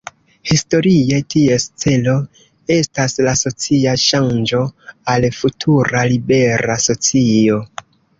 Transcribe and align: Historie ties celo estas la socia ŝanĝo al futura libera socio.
Historie 0.51 1.17
ties 1.33 1.65
celo 1.83 2.15
estas 2.75 3.15
la 3.27 3.33
socia 3.41 3.93
ŝanĝo 4.05 4.61
al 5.17 5.29
futura 5.41 6.03
libera 6.15 6.79
socio. 6.87 7.61